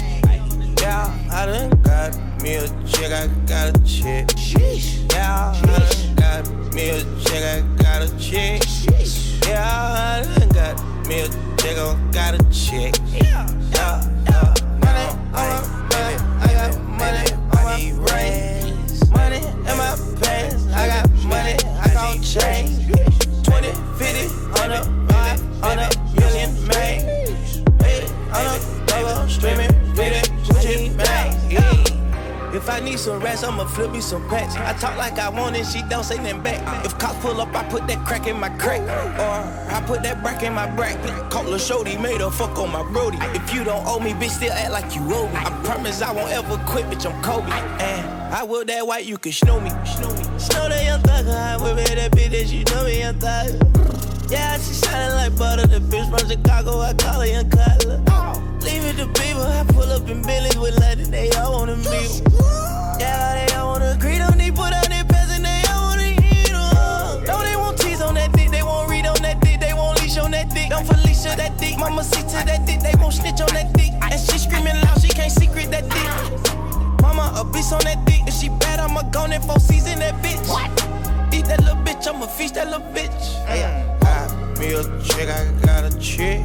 Yeah, 0.80 1.28
I 1.30 1.46
done 1.46 1.70
got 1.82 2.42
me 2.42 2.54
a 2.56 2.68
chick, 2.86 3.12
I 3.12 3.28
got 3.46 3.76
a 3.76 3.84
chick. 3.84 4.26
Sheesh. 4.36 5.12
Yeah, 5.12 5.52
I 5.54 5.62
done 5.62 6.14
got 6.16 6.74
me 6.74 6.90
a 6.90 7.00
chick, 7.20 7.44
I 7.44 7.60
got 7.82 8.02
a 8.02 8.18
chick. 8.18 8.62
Yeah, 9.48 9.64
I 9.64 10.38
done 10.38 10.48
got 10.50 11.06
me 11.06 11.20
a 11.20 11.28
I 11.56 11.96
got 12.12 12.34
a 12.34 12.50
chick. 12.50 12.94
Yeah, 13.10 13.48
yeah, 13.72 14.04
yeah. 14.26 14.54
Money, 14.84 15.08
I 15.32 15.77
I 32.78 32.80
need 32.80 33.00
some 33.00 33.18
rats, 33.18 33.42
I'ma 33.42 33.64
flip 33.64 33.90
me 33.90 34.00
some 34.00 34.22
packs. 34.28 34.54
I 34.54 34.72
talk 34.74 34.96
like 34.96 35.18
I 35.18 35.28
want 35.28 35.56
it, 35.56 35.66
she 35.66 35.82
don't 35.90 36.04
say 36.04 36.16
nothing 36.18 36.40
back. 36.42 36.86
If 36.86 36.96
cops 36.96 37.18
pull 37.18 37.40
up, 37.40 37.52
I 37.52 37.64
put 37.64 37.88
that 37.88 38.06
crack 38.06 38.28
in 38.28 38.38
my 38.38 38.50
crack. 38.50 38.82
Or 38.82 39.74
I 39.74 39.82
put 39.84 40.04
that 40.04 40.22
brack 40.22 40.44
in 40.44 40.52
my 40.52 40.70
brack. 40.76 40.96
Call 41.28 41.52
a 41.52 41.58
shorty, 41.58 41.96
made 41.98 42.20
a 42.20 42.30
fuck 42.30 42.56
on 42.56 42.70
my 42.70 42.84
brody. 42.92 43.18
If 43.34 43.52
you 43.52 43.64
don't 43.64 43.84
owe 43.84 43.98
me, 43.98 44.12
bitch, 44.12 44.30
still 44.30 44.52
act 44.52 44.70
like 44.70 44.94
you 44.94 45.02
owe 45.12 45.26
me. 45.26 45.34
I 45.34 45.50
promise 45.64 46.00
I 46.02 46.12
won't 46.12 46.30
ever 46.30 46.56
quit, 46.66 46.84
bitch, 46.86 47.04
I'm 47.04 47.20
Kobe. 47.20 47.50
And 47.50 48.06
I 48.32 48.44
will 48.44 48.64
that 48.66 48.86
white, 48.86 49.06
you 49.06 49.18
can 49.18 49.32
snow 49.32 49.58
me. 49.58 49.70
Snow 49.84 50.14
me. 50.14 50.22
Snow 50.38 50.68
that 50.68 50.84
young 50.84 51.02
thug, 51.02 51.26
I 51.26 51.56
will 51.56 51.74
be 51.74 51.82
that 51.82 52.12
bitch 52.12 52.30
that 52.30 52.46
you 52.46 52.62
know 52.62 52.84
me, 52.84 53.00
young 53.00 53.18
thug. 53.18 54.30
Yeah, 54.30 54.56
she 54.58 54.74
shining 54.74 55.16
like 55.16 55.36
butter. 55.36 55.66
The 55.66 55.80
bitch 55.80 56.08
from 56.16 56.28
Chicago, 56.28 56.78
I 56.78 56.94
call 56.94 57.22
her 57.22 57.26
young 57.26 57.50
Cutler. 57.50 58.47
Leave 58.68 58.84
it 58.84 58.96
to 58.96 59.06
people. 59.20 59.42
I 59.42 59.64
pull 59.68 59.90
up 59.90 60.08
in 60.10 60.20
Billy's 60.20 60.58
with 60.58 60.78
London. 60.78 61.10
They 61.10 61.30
all 61.32 61.52
wanna 61.52 61.76
meet. 61.76 62.20
Yeah, 63.00 63.46
they 63.46 63.54
all 63.54 63.72
wanna 63.72 63.92
agree. 63.96 64.18
Don't 64.18 64.36
need 64.36 64.54
put 64.54 64.72
out 64.74 64.88
their 64.88 65.04
pants 65.04 65.32
and 65.32 65.44
they 65.44 65.62
all 65.70 65.88
wanna 65.88 66.12
eat 66.12 66.52
them. 66.52 67.24
Don't 67.24 67.44
they 67.48 67.56
want 67.56 67.78
tease 67.78 68.02
on 68.02 68.14
that 68.16 68.30
dick? 68.32 68.50
They 68.50 68.62
won't 68.62 68.90
read 68.90 69.06
on 69.06 69.22
that 69.22 69.40
dick. 69.40 69.58
They 69.60 69.72
won't 69.72 69.98
leash 70.02 70.18
on 70.18 70.32
that 70.32 70.50
dick. 70.50 70.68
Don't 70.68 70.86
Felicia 70.86 71.34
that 71.36 71.56
dick. 71.56 71.78
Mama 71.78 72.04
see 72.04 72.20
to 72.20 72.44
that 72.44 72.66
dick. 72.66 72.80
They 72.80 72.94
won't 73.00 73.14
snitch 73.14 73.40
on 73.40 73.52
that 73.54 73.72
dick. 73.72 73.92
And 74.02 74.20
she 74.20 74.36
screaming 74.38 74.78
loud. 74.82 75.00
She 75.00 75.08
can't 75.08 75.32
secret 75.32 75.70
that 75.70 75.88
dick. 75.88 77.00
Mama 77.00 77.32
a 77.40 77.44
beast 77.44 77.72
on 77.72 77.80
that 77.88 78.04
dick. 78.04 78.20
If 78.26 78.34
she 78.34 78.50
bad, 78.50 78.80
I'ma 78.80 79.02
go 79.10 79.24
in 79.24 79.40
four 79.40 79.60
season 79.60 80.00
that 80.00 80.20
bitch. 80.22 80.44
What? 80.46 80.68
Eat 81.32 81.46
that 81.46 81.60
little 81.64 81.80
bitch. 81.86 82.06
I'ma 82.06 82.26
feast 82.26 82.54
that 82.56 82.66
little 82.66 82.86
bitch. 82.92 83.22
Hey, 83.46 83.64
got 84.02 84.58
me 84.58 84.74
a 84.74 84.82
chick. 85.08 85.28
I 85.30 85.48
got 85.64 85.84
a 85.84 85.98
chick. 85.98 86.44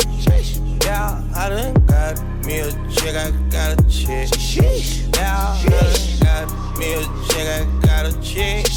Yeah, 0.83 1.23
I 1.35 1.49
done 1.49 1.73
got 1.85 2.21
me 2.45 2.59
a 2.59 2.71
chick, 2.91 3.15
I 3.15 3.31
got 3.49 3.79
a 3.79 3.89
chick. 3.89 4.29
Yeah, 5.15 5.37
I 5.37 5.65
done 5.69 6.19
got 6.19 6.77
me 6.77 6.93
a 6.93 7.01
chick, 7.27 7.47
I 7.47 7.65
got 7.85 8.05
a 8.05 8.21
chick. 8.21 8.67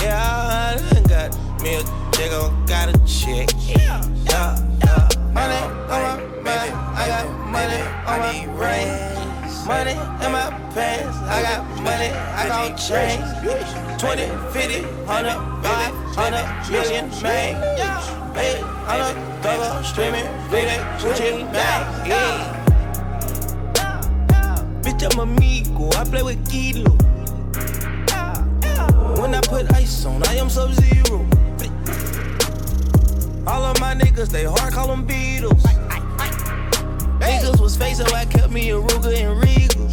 Yeah, 0.00 0.22
I 0.22 0.76
done 0.76 1.02
got 1.04 1.62
me 1.62 1.74
a 1.74 1.82
chick, 2.12 2.30
I 2.30 2.64
got 2.66 2.88
a 2.88 2.98
chick. 3.04 3.50
Yeah, 3.66 4.02
yeah. 4.26 5.08
Money 5.32 5.60
on 5.90 6.00
my 6.02 6.16
money, 6.42 6.70
I 6.94 7.06
got 7.08 7.26
money 7.50 7.82
on 8.06 8.18
my 8.20 8.46
brain. 8.56 8.88
Money 9.66 9.92
in 9.92 10.32
my 10.32 10.50
pants, 10.72 11.16
I 11.18 11.42
got 11.42 11.66
money, 11.82 12.10
I 12.10 12.48
got 12.48 12.76
change. 12.76 13.24
20, 13.98 14.26
50, 14.52 14.82
100, 14.82 15.34
500 15.64 16.70
million, 16.70 17.10
man. 17.22 17.74
I'm 18.86 19.16
a 19.16 19.33
double 19.44 19.84
streaming, 19.84 20.24
reading, 20.50 20.80
Gucci, 20.96 21.52
bag, 21.52 22.08
yeah. 22.08 22.64
Bitch, 24.80 25.04
I'm 25.12 25.18
amigo, 25.20 25.90
I 25.98 26.04
play 26.04 26.22
with 26.22 26.50
Kilo. 26.50 26.92
When 29.20 29.34
I 29.34 29.42
put 29.42 29.70
ice 29.74 30.06
on, 30.06 30.22
I 30.28 30.36
am 30.36 30.48
sub 30.48 30.72
zero. 30.72 31.28
All 33.46 33.64
of 33.64 33.78
my 33.80 33.94
niggas, 33.94 34.30
they 34.30 34.44
hard, 34.44 34.72
call 34.72 34.86
them 34.88 35.06
Beatles. 35.06 35.62
Niggas 37.20 37.60
was 37.60 37.76
fake, 37.76 37.96
so 37.96 38.06
I 38.14 38.24
kept 38.24 38.50
me 38.50 38.70
a 38.70 38.76
Ruger 38.80 39.14
and 39.14 39.38
Regal. 39.44 39.88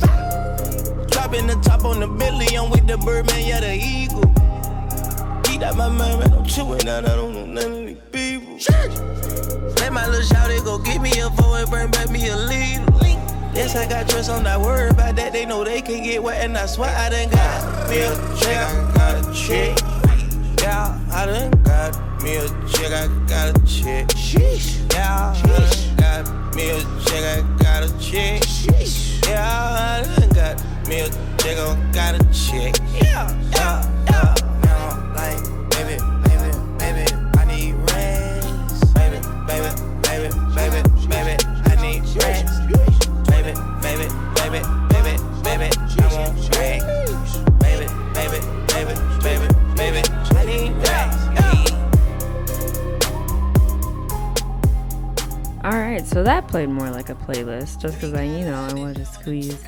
Dropping 1.08 1.48
the 1.48 1.60
top 1.62 1.84
on 1.84 2.00
the 2.00 2.08
Bentley, 2.08 2.56
I'm 2.56 2.70
with 2.70 2.88
the 2.88 2.98
Birdman, 2.98 3.46
yeah, 3.46 3.60
the 3.60 3.74
Eagle. 3.74 4.32
Eat 5.54 5.62
out 5.62 5.76
my 5.76 5.90
mind, 5.90 6.20
man, 6.22 6.34
I'm 6.36 6.46
chewing 6.46 6.88
out, 6.88 7.04
I 7.04 7.16
don't 7.18 7.34
know 7.34 7.46
none 7.46 7.72
of 7.74 7.86
these 7.86 7.98
people. 8.14 8.41
Let 8.70 9.92
my 9.92 10.06
little 10.08 10.22
shouty 10.22 10.64
go 10.64 10.78
get 10.78 11.02
me 11.02 11.12
a 11.20 11.30
four 11.32 11.58
and 11.58 11.70
bring 11.70 11.90
back 11.90 12.10
me 12.10 12.28
a 12.28 12.38
lead. 12.38 12.82
Yes, 13.54 13.76
I 13.76 13.88
got 13.88 14.08
trust, 14.08 14.30
I'm 14.30 14.44
not 14.44 14.62
worried 14.62 14.92
about 14.92 15.16
that. 15.16 15.34
They 15.34 15.46
know 15.46 15.64
they 15.64 15.82
can 15.82 16.04
get 16.04 16.22
wet, 16.22 16.44
and 16.46 16.58
I 16.58 16.66
swear 16.68 16.96
I 16.96 17.10
done 17.10 17.30
got 17.30 17.90
me 17.90 18.00
a 18.00 18.16
check, 18.40 18.58
I 18.58 18.94
got 18.94 19.16
a 19.18 19.34
check. 19.34 19.78
Yeah, 20.62 21.00
I 21.12 21.26
done 21.26 21.52
got 21.64 22.24
me 22.24 22.36
a 22.36 22.48
check, 22.70 22.92
I 22.94 23.08
got 23.28 23.58
a 23.58 23.66
check. 23.66 24.12
Yeah, 24.94 25.34
I 25.34 25.42
done 25.44 25.96
got 25.98 26.56
me 26.56 26.70
a 26.70 26.80
check, 27.04 27.24
I 27.24 27.42
got 27.58 27.84
a 27.84 28.00
check. 28.00 28.44
Yeah, 29.28 29.44
I 29.44 30.04
done 30.20 30.30
got 30.30 30.88
me 30.88 31.00
a 31.02 31.10
check, 31.38 31.58
I 31.58 31.92
got 31.92 32.16
a 32.16 32.24
check. 32.32 32.76
Yeah, 33.02 33.28
yeah, 33.52 33.82
yeah. 34.10 34.36
Now, 34.64 35.14
like, 35.16 35.61
So 56.06 56.24
that 56.24 56.48
played 56.48 56.70
more 56.70 56.90
like 56.90 57.10
a 57.10 57.16
playlist 57.16 57.82
just 57.82 57.96
because 57.96 58.14
I, 58.14 58.24
you 58.24 58.46
know, 58.46 58.56
I 58.56 58.74
wanted 58.74 58.98
to 58.98 59.06
squeeze 59.06 59.64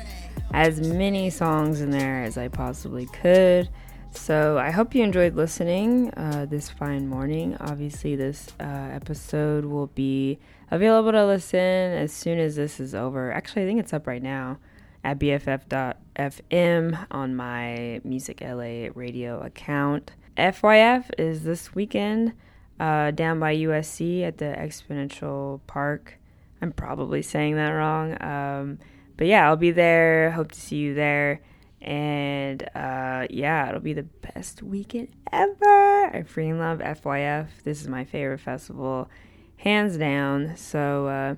as 0.52 0.80
many 0.80 1.30
songs 1.30 1.80
in 1.80 1.90
there 1.90 2.22
as 2.22 2.36
I 2.36 2.48
possibly 2.48 3.06
could. 3.06 3.70
So 4.10 4.58
I 4.58 4.70
hope 4.70 4.94
you 4.94 5.02
enjoyed 5.02 5.34
listening 5.34 6.12
uh, 6.14 6.46
this 6.48 6.70
fine 6.70 7.08
morning. 7.08 7.56
Obviously, 7.60 8.14
this 8.14 8.48
uh, 8.60 8.62
episode 8.62 9.64
will 9.64 9.88
be 9.88 10.38
available 10.70 11.12
to 11.12 11.26
listen 11.26 11.58
as 11.58 12.12
soon 12.12 12.38
as 12.38 12.56
this 12.56 12.78
is 12.78 12.94
over. 12.94 13.32
Actually, 13.32 13.62
I 13.62 13.66
think 13.66 13.80
it's 13.80 13.92
up 13.92 14.06
right 14.06 14.22
now 14.22 14.58
at 15.02 15.18
BFF.FM 15.18 17.06
on 17.10 17.34
my 17.34 18.00
Musick 18.04 18.40
LA 18.40 18.88
radio 18.94 19.40
account. 19.40 20.12
FYF 20.36 21.10
is 21.18 21.44
this 21.44 21.74
weekend 21.74 22.32
uh, 22.78 23.10
down 23.10 23.40
by 23.40 23.54
USC 23.56 24.22
at 24.22 24.38
the 24.38 24.46
Exponential 24.46 25.60
Park. 25.66 26.18
I'm 26.64 26.72
probably 26.72 27.20
saying 27.20 27.56
that 27.56 27.72
wrong. 27.72 28.16
Um, 28.22 28.78
but 29.18 29.26
yeah, 29.26 29.46
I'll 29.46 29.56
be 29.56 29.70
there. 29.70 30.30
Hope 30.30 30.50
to 30.52 30.58
see 30.58 30.76
you 30.76 30.94
there. 30.94 31.42
And 31.82 32.62
uh, 32.74 33.26
yeah, 33.28 33.68
it'll 33.68 33.82
be 33.82 33.92
the 33.92 34.04
best 34.04 34.62
weekend 34.62 35.08
ever. 35.30 36.06
I 36.06 36.24
freaking 36.26 36.58
love 36.58 36.78
FYF. 36.78 37.48
This 37.64 37.82
is 37.82 37.88
my 37.88 38.06
favorite 38.06 38.40
festival, 38.40 39.10
hands 39.58 39.98
down. 39.98 40.56
So 40.56 41.06
uh, 41.06 41.34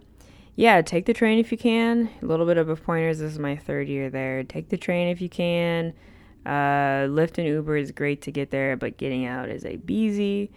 yeah, 0.54 0.80
take 0.80 1.06
the 1.06 1.12
train 1.12 1.40
if 1.40 1.50
you 1.50 1.58
can. 1.58 2.08
A 2.22 2.24
little 2.24 2.46
bit 2.46 2.56
of 2.56 2.68
a 2.68 2.76
pointers. 2.76 3.18
This 3.18 3.32
is 3.32 3.40
my 3.40 3.56
third 3.56 3.88
year 3.88 4.08
there. 4.08 4.44
Take 4.44 4.68
the 4.68 4.76
train 4.76 5.08
if 5.08 5.20
you 5.20 5.28
can. 5.28 5.92
Uh, 6.46 7.10
Lyft 7.10 7.38
and 7.38 7.48
Uber 7.48 7.78
is 7.78 7.90
great 7.90 8.22
to 8.22 8.30
get 8.30 8.52
there, 8.52 8.76
but 8.76 8.96
getting 8.96 9.26
out 9.26 9.48
is 9.48 9.64
a 9.64 9.74
beezy. 9.74 10.52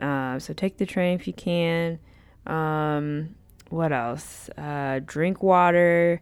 Uh, 0.00 0.38
so 0.38 0.54
take 0.54 0.76
the 0.76 0.86
train 0.86 1.18
if 1.18 1.26
you 1.26 1.32
can. 1.32 1.98
Um, 2.46 3.34
what 3.72 3.90
else? 3.90 4.50
Uh, 4.50 5.00
drink 5.04 5.42
water. 5.42 6.20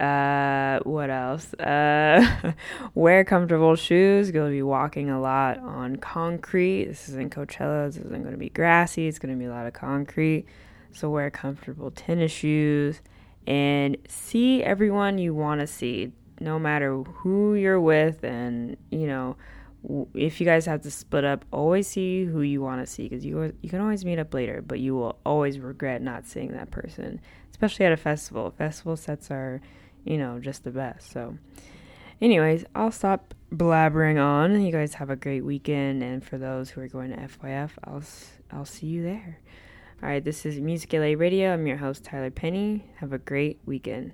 Uh, 0.00 0.80
what 0.80 1.08
else? 1.08 1.54
Uh, 1.54 2.52
wear 2.94 3.24
comfortable 3.24 3.76
shoes. 3.76 4.32
To 4.32 4.50
be 4.50 4.62
walking 4.62 5.08
a 5.08 5.20
lot 5.20 5.58
on 5.58 5.96
concrete. 5.96 6.86
This 6.86 7.08
isn't 7.08 7.32
Coachella. 7.32 7.86
This 7.86 7.98
isn't 7.98 8.22
going 8.22 8.32
to 8.32 8.38
be 8.38 8.48
grassy. 8.48 9.06
It's 9.06 9.20
going 9.20 9.32
to 9.32 9.38
be 9.38 9.44
a 9.44 9.50
lot 9.50 9.66
of 9.66 9.72
concrete. 9.72 10.46
So 10.92 11.08
wear 11.10 11.30
comfortable 11.30 11.92
tennis 11.92 12.32
shoes 12.32 13.00
and 13.46 13.96
see 14.08 14.62
everyone 14.64 15.18
you 15.18 15.32
want 15.32 15.60
to 15.60 15.68
see, 15.68 16.10
no 16.40 16.58
matter 16.58 16.96
who 17.02 17.54
you're 17.54 17.80
with 17.80 18.24
and, 18.24 18.76
you 18.90 19.06
know, 19.06 19.36
if 20.14 20.40
you 20.40 20.46
guys 20.46 20.66
have 20.66 20.82
to 20.82 20.90
split 20.90 21.24
up, 21.24 21.44
always 21.52 21.86
see 21.86 22.24
who 22.24 22.42
you 22.42 22.60
want 22.60 22.84
to 22.84 22.90
see 22.90 23.08
because 23.08 23.24
you 23.24 23.52
you 23.62 23.70
can 23.70 23.80
always 23.80 24.04
meet 24.04 24.18
up 24.18 24.34
later, 24.34 24.62
but 24.62 24.78
you 24.78 24.94
will 24.94 25.18
always 25.24 25.58
regret 25.58 26.02
not 26.02 26.26
seeing 26.26 26.52
that 26.52 26.70
person, 26.70 27.20
especially 27.50 27.86
at 27.86 27.92
a 27.92 27.96
festival. 27.96 28.50
Festival 28.50 28.96
sets 28.96 29.30
are, 29.30 29.60
you 30.04 30.18
know, 30.18 30.38
just 30.38 30.64
the 30.64 30.70
best. 30.70 31.10
So, 31.10 31.38
anyways, 32.20 32.64
I'll 32.74 32.92
stop 32.92 33.34
blabbering 33.52 34.22
on. 34.22 34.60
You 34.60 34.72
guys 34.72 34.94
have 34.94 35.10
a 35.10 35.16
great 35.16 35.44
weekend, 35.44 36.02
and 36.02 36.22
for 36.22 36.36
those 36.36 36.70
who 36.70 36.80
are 36.82 36.88
going 36.88 37.10
to 37.10 37.16
FYF, 37.16 37.70
I'll 37.84 38.02
I'll 38.52 38.66
see 38.66 38.86
you 38.86 39.02
there. 39.02 39.38
All 40.02 40.08
right, 40.08 40.24
this 40.24 40.46
is 40.46 40.60
Musick 40.60 40.92
LA 40.92 41.14
Radio. 41.16 41.52
I'm 41.52 41.66
your 41.66 41.76
host 41.76 42.04
Tyler 42.04 42.30
Penny. 42.30 42.86
Have 42.96 43.12
a 43.12 43.18
great 43.18 43.60
weekend. 43.64 44.12